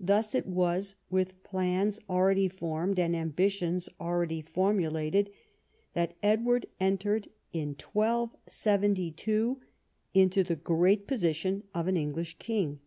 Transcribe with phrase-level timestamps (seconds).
[0.00, 5.30] Thus it was, with plans already formed and ambitions already formulated,
[5.92, 9.60] that Edward entered in 1272
[10.12, 12.80] into the great position of an English king.